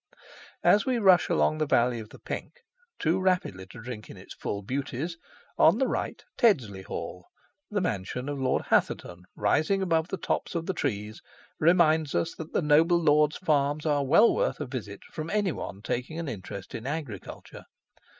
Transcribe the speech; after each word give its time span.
As 0.63 0.83
we 0.83 0.97
rush 0.97 1.29
along 1.29 1.59
the 1.59 1.67
valley 1.67 1.99
of 1.99 2.09
the 2.09 2.17
Penk, 2.17 2.53
too 2.97 3.19
rapidly 3.19 3.67
to 3.67 3.81
drink 3.83 4.09
in 4.09 4.17
its 4.17 4.33
full 4.33 4.63
beauties; 4.63 5.15
on 5.59 5.77
the 5.77 5.87
right, 5.87 6.23
Teddesley 6.39 6.81
Hall, 6.81 7.27
the 7.69 7.81
mansion 7.81 8.27
of 8.27 8.39
Lord 8.41 8.63
Hatherton, 8.69 9.25
rising 9.35 9.83
above 9.83 10.07
the 10.07 10.17
tops 10.17 10.55
of 10.55 10.65
the 10.65 10.73
trees, 10.73 11.21
reminds 11.59 12.15
us 12.15 12.33
that 12.33 12.51
the 12.51 12.63
noble 12.63 12.97
lord's 12.99 13.37
farms 13.37 13.85
are 13.85 14.03
well 14.03 14.33
worth 14.33 14.59
a 14.59 14.65
visit 14.65 15.03
from 15.11 15.29
any 15.29 15.51
one 15.51 15.83
taking 15.83 16.17
an 16.17 16.27
interest 16.27 16.73
in 16.73 16.87
agriculture. 16.87 17.65